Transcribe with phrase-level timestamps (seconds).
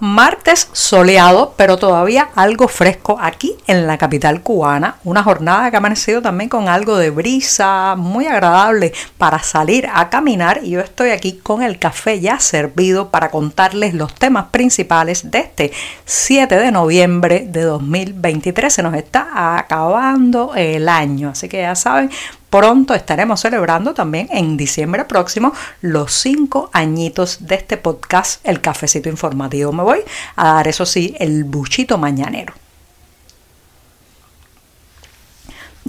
[0.00, 4.96] Martes soleado, pero todavía algo fresco aquí en la capital cubana.
[5.04, 10.08] Una jornada que ha amanecido también con algo de brisa, muy agradable para salir a
[10.08, 10.60] caminar.
[10.62, 15.38] Y yo estoy aquí con el café ya servido para contarles los temas principales de
[15.40, 15.72] este
[16.06, 18.72] 7 de noviembre de 2023.
[18.72, 22.10] Se nos está acabando el año, así que ya saben,
[22.50, 29.08] Pronto estaremos celebrando también en diciembre próximo los cinco añitos de este podcast, El Cafecito
[29.08, 29.72] Informativo.
[29.72, 30.00] Me voy
[30.34, 32.59] a dar, eso sí, el buchito mañanero.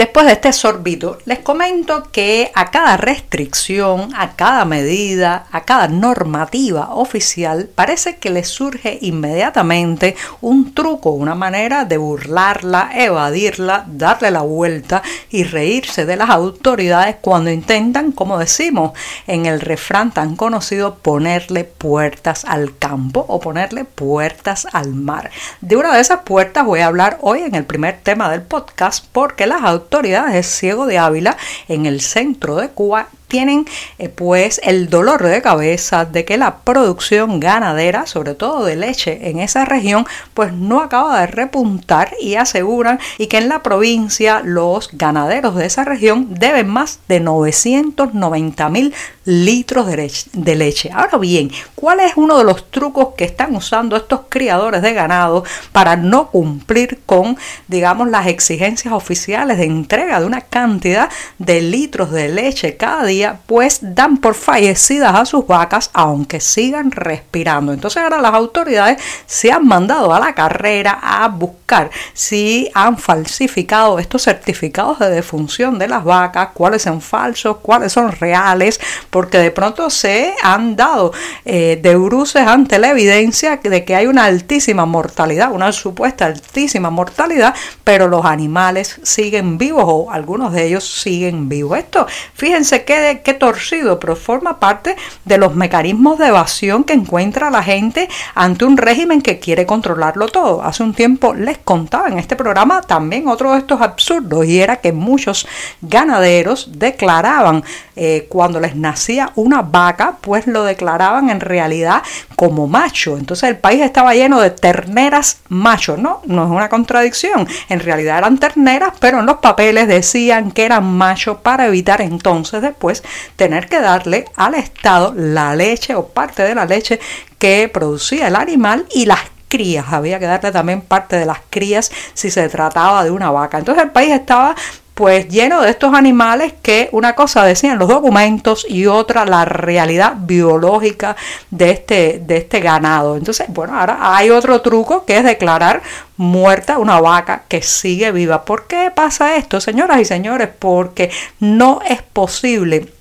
[0.00, 5.88] Después de este sorbito, les comento que a cada restricción, a cada medida, a cada
[5.88, 14.30] normativa oficial, parece que les surge inmediatamente un truco, una manera de burlarla, evadirla, darle
[14.30, 18.92] la vuelta y reírse de las autoridades cuando intentan, como decimos
[19.26, 25.30] en el refrán tan conocido, ponerle puertas al campo o ponerle puertas al mar.
[25.60, 29.04] De una de esas puertas voy a hablar hoy en el primer tema del podcast
[29.12, 33.66] porque las autoridades autoridades de Ciego de Ávila en el centro de Cuba tienen
[33.98, 39.30] eh, pues el dolor de cabeza de que la producción ganadera, sobre todo de leche
[39.30, 44.42] en esa región, pues no acaba de repuntar y aseguran y que en la provincia
[44.44, 50.90] los ganaderos de esa región deben más de 990 mil litros de leche, de leche.
[50.92, 55.44] Ahora bien, ¿cuál es uno de los trucos que están usando estos criadores de ganado
[55.72, 57.36] para no cumplir con,
[57.68, 63.19] digamos, las exigencias oficiales de entrega de una cantidad de litros de leche cada día?
[63.46, 67.72] Pues dan por fallecidas a sus vacas aunque sigan respirando.
[67.72, 73.98] Entonces ahora las autoridades se han mandado a la carrera a buscar si han falsificado
[73.98, 78.80] estos certificados de defunción de las vacas, cuáles son falsos, cuáles son reales,
[79.10, 81.12] porque de pronto se han dado
[81.44, 86.90] eh, de bruces ante la evidencia de que hay una altísima mortalidad, una supuesta altísima
[86.90, 87.54] mortalidad,
[87.84, 91.78] pero los animales siguen vivos o algunos de ellos siguen vivos.
[91.78, 97.50] Esto, fíjense que qué torcido, pero forma parte de los mecanismos de evasión que encuentra
[97.50, 100.62] la gente ante un régimen que quiere controlarlo todo.
[100.62, 104.76] Hace un tiempo les contaba en este programa también otro de estos absurdos y era
[104.76, 105.46] que muchos
[105.80, 107.64] ganaderos declaraban
[107.96, 112.02] eh, cuando les nacía una vaca, pues lo declaraban en realidad
[112.36, 113.18] como macho.
[113.18, 116.22] Entonces el país estaba lleno de terneras machos, ¿no?
[116.24, 117.46] No es una contradicción.
[117.68, 122.62] En realidad eran terneras, pero en los papeles decían que eran machos para evitar entonces
[122.62, 122.99] después
[123.36, 127.00] tener que darle al Estado la leche o parte de la leche
[127.38, 131.90] que producía el animal y las crías, había que darle también parte de las crías
[132.14, 133.58] si se trataba de una vaca.
[133.58, 134.54] Entonces el país estaba
[135.00, 140.12] pues lleno de estos animales que una cosa decían los documentos y otra la realidad
[140.14, 141.16] biológica
[141.50, 143.16] de este, de este ganado.
[143.16, 145.80] Entonces, bueno, ahora hay otro truco que es declarar
[146.18, 148.44] muerta una vaca que sigue viva.
[148.44, 150.50] ¿Por qué pasa esto, señoras y señores?
[150.58, 152.92] Porque no es posible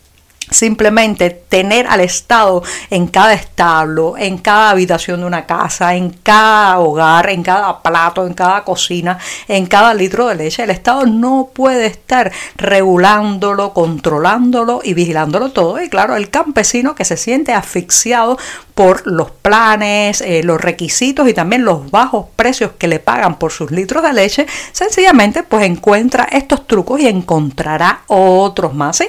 [0.49, 6.79] Simplemente tener al Estado en cada establo, en cada habitación de una casa, en cada
[6.79, 9.17] hogar, en cada plato, en cada cocina,
[9.47, 10.63] en cada litro de leche.
[10.63, 15.81] El Estado no puede estar regulándolo, controlándolo y vigilándolo todo.
[15.81, 18.37] Y claro, el campesino que se siente asfixiado
[18.75, 23.51] por los planes, eh, los requisitos y también los bajos precios que le pagan por
[23.51, 29.03] sus litros de leche, sencillamente pues encuentra estos trucos y encontrará otros más.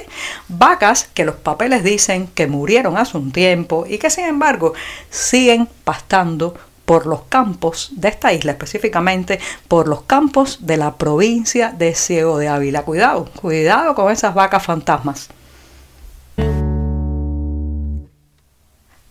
[0.47, 4.73] Vacas que los papeles dicen que murieron hace un tiempo y que sin embargo
[5.09, 6.55] siguen pastando
[6.85, 12.37] por los campos de esta isla, específicamente por los campos de la provincia de Ciego
[12.37, 12.83] de Ávila.
[12.83, 15.29] Cuidado, cuidado con esas vacas fantasmas.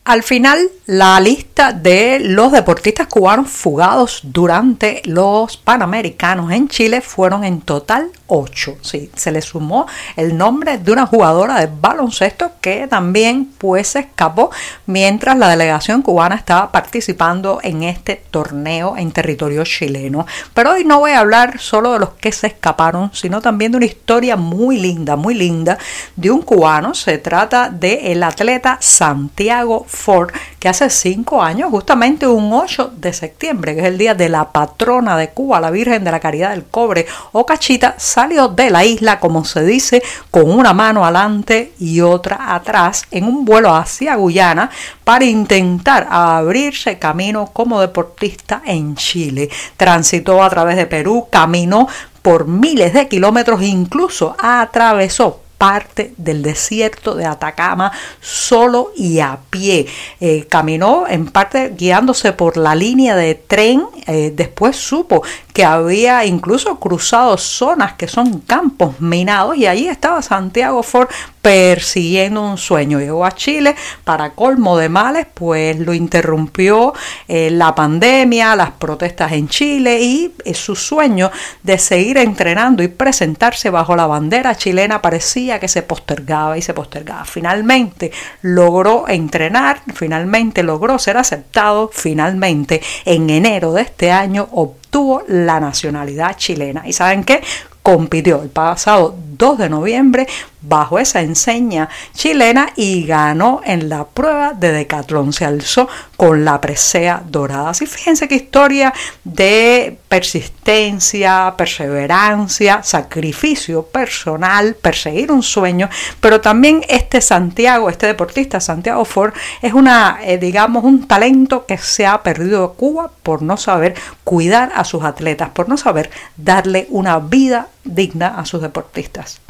[0.05, 7.45] Al final, la lista de los deportistas cubanos fugados durante los Panamericanos en Chile fueron
[7.45, 8.79] en total 8.
[8.81, 9.87] Sí, se le sumó
[10.17, 14.51] el nombre de una jugadora de baloncesto que también pues se escapó
[14.87, 20.27] mientras la delegación cubana estaba participando en este torneo en territorio chileno.
[20.55, 23.79] Pero hoy no voy a hablar solo de los que se escaparon, sino también de
[23.79, 25.77] una historia muy linda, muy linda
[26.17, 26.95] de un cubano.
[26.95, 30.31] Se trata del el atleta Santiago Ford
[30.61, 34.53] que hace cinco años, justamente un 8 de septiembre, que es el día de la
[34.53, 38.85] patrona de Cuba, la Virgen de la Caridad del Cobre o Cachita, salió de la
[38.85, 44.17] isla, como se dice, con una mano adelante y otra atrás en un vuelo hacia
[44.17, 44.71] Guyana
[45.03, 49.49] para intentar abrirse camino como deportista en Chile.
[49.79, 51.89] Transitó a través de Perú, caminó
[52.21, 57.93] por miles de kilómetros, incluso atravesó parte del desierto de Atacama
[58.23, 59.87] solo y a pie.
[60.19, 63.85] Eh, caminó en parte guiándose por la línea de tren.
[64.07, 70.23] Eh, después supo que había incluso cruzado zonas que son campos minados y allí estaba
[70.23, 71.09] Santiago Ford
[71.43, 73.01] persiguiendo un sueño.
[73.01, 73.75] Llegó a Chile
[74.05, 76.93] para colmo de males, pues lo interrumpió
[77.29, 81.31] eh, la pandemia, las protestas en Chile y eh, su sueño
[81.63, 86.75] de seguir entrenando y presentarse bajo la bandera chilena parecía que se postergaba y se
[86.75, 87.25] postergaba.
[87.25, 88.13] Finalmente
[88.43, 96.37] logró entrenar, finalmente logró ser aceptado, finalmente en enero de este año obtuvo la nacionalidad
[96.37, 96.87] chilena.
[96.87, 97.43] ¿Y saben qué?
[97.83, 100.29] compitió el pasado 2 de noviembre
[100.61, 105.33] bajo esa enseña chilena y ganó en la prueba de decatlón.
[105.33, 107.71] Se alzó con la presea dorada.
[107.71, 108.93] Así fíjense qué historia
[109.25, 115.89] de persistencia, perseverancia, sacrificio personal, perseguir un sueño,
[116.21, 119.33] pero también este Santiago, este deportista Santiago Ford,
[119.63, 123.95] es una, eh, digamos, un talento que se ha perdido Cuba por no saber
[124.25, 129.41] cuidar a sus atletas, por no saber darle una vida digna a sus deportistas.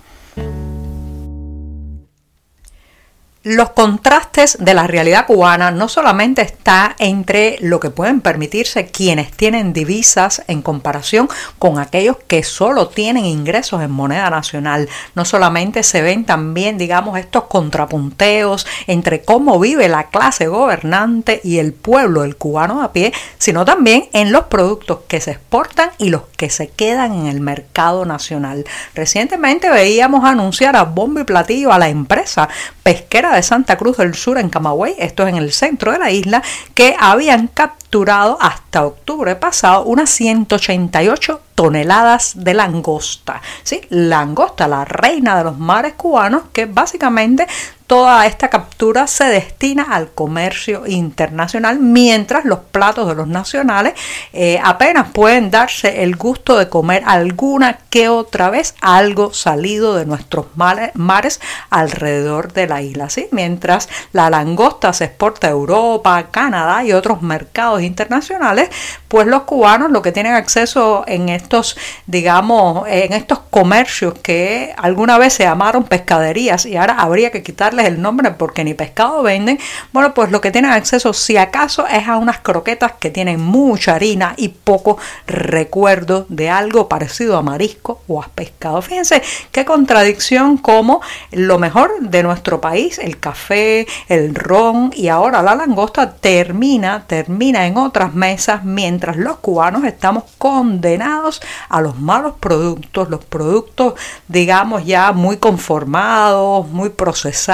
[3.42, 9.32] Los contrastes de la realidad cubana no solamente está entre lo que pueden permitirse quienes
[9.32, 11.26] tienen divisas en comparación
[11.58, 17.18] con aquellos que solo tienen ingresos en moneda nacional, no solamente se ven también, digamos,
[17.18, 23.10] estos contrapunteos entre cómo vive la clase gobernante y el pueblo, el cubano a pie,
[23.38, 27.40] sino también en los productos que se exportan y los que se quedan en el
[27.40, 28.66] mercado nacional.
[28.94, 32.50] Recientemente veíamos anunciar a bombo y platillo a la empresa
[32.82, 36.10] pesquera de Santa Cruz del Sur en Camagüey, esto es en el centro de la
[36.10, 36.42] isla,
[36.74, 43.42] que habían capturado hasta octubre pasado unas 188 toneladas de langosta.
[43.62, 43.80] ¿sí?
[43.90, 47.46] Langosta, la reina de los mares cubanos, que básicamente
[47.90, 53.94] toda esta captura se destina al comercio internacional, mientras los platos de los nacionales
[54.32, 60.06] eh, apenas pueden darse el gusto de comer alguna que otra vez algo salido de
[60.06, 63.10] nuestros mares alrededor de la isla.
[63.10, 63.26] ¿sí?
[63.32, 68.68] Mientras la langosta se exporta a Europa, Canadá y otros mercados internacionales,
[69.08, 71.76] pues los cubanos lo que tienen acceso en estos,
[72.06, 77.79] digamos, en estos comercios que alguna vez se llamaron pescaderías y ahora habría que quitarle
[77.86, 79.58] el nombre porque ni pescado venden,
[79.92, 83.94] bueno, pues lo que tienen acceso si acaso es a unas croquetas que tienen mucha
[83.94, 88.82] harina y poco recuerdo de algo parecido a marisco o a pescado.
[88.82, 89.22] Fíjense
[89.52, 91.00] qué contradicción como
[91.30, 97.66] lo mejor de nuestro país, el café, el ron y ahora la langosta termina, termina
[97.66, 103.94] en otras mesas mientras los cubanos estamos condenados a los malos productos, los productos
[104.28, 107.50] digamos ya muy conformados, muy procesados,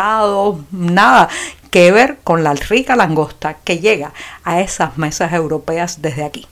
[0.71, 1.29] nada
[1.71, 4.13] que ver con la rica langosta que llega
[4.45, 6.47] a esas mesas europeas desde aquí.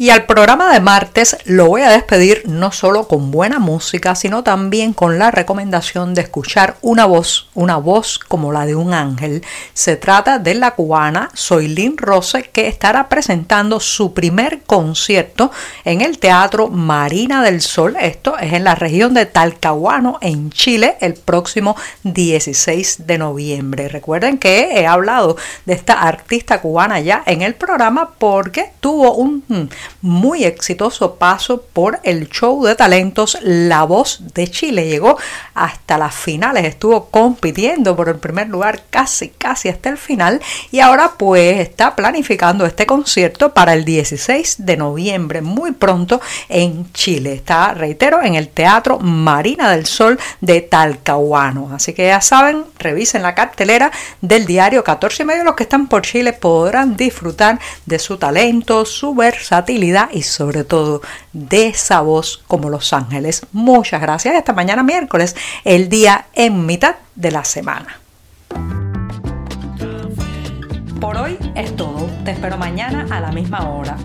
[0.00, 4.42] Y al programa de martes lo voy a despedir no solo con buena música, sino
[4.42, 9.44] también con la recomendación de escuchar una voz, una voz como la de un ángel.
[9.74, 15.50] Se trata de la cubana Soylin Rose que estará presentando su primer concierto
[15.84, 17.94] en el Teatro Marina del Sol.
[18.00, 23.88] Esto es en la región de Talcahuano, en Chile, el próximo 16 de noviembre.
[23.88, 29.68] Recuerden que he hablado de esta artista cubana ya en el programa porque tuvo un
[30.02, 34.88] muy exitoso paso por el show de talentos La Voz de Chile.
[34.88, 35.18] Llegó
[35.54, 40.80] hasta las finales, estuvo compitiendo por el primer lugar casi, casi hasta el final y
[40.80, 47.34] ahora pues está planificando este concierto para el 16 de noviembre, muy pronto en Chile.
[47.34, 51.70] Está, reitero, en el Teatro Marina del Sol de Talcahuano.
[51.74, 55.44] Así que ya saben, revisen la cartelera del diario 14 y medio.
[55.44, 59.79] Los que están por Chile podrán disfrutar de su talento, su versatilidad
[60.12, 61.00] y sobre todo
[61.32, 63.46] de esa voz como Los Ángeles.
[63.52, 64.34] Muchas gracias.
[64.36, 65.34] Hasta mañana miércoles,
[65.64, 67.98] el día en mitad de la semana.
[71.00, 72.10] Por hoy es todo.
[72.24, 73.96] Te espero mañana a la misma hora.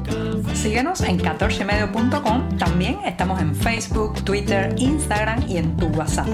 [0.54, 2.58] Síguenos en 14medio.com.
[2.58, 6.28] También estamos en Facebook, Twitter, Instagram y en tu WhatsApp.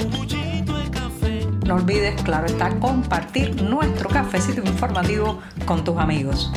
[1.65, 6.51] no olvides, claro está, compartir nuestro cafecito informativo con tus amigos.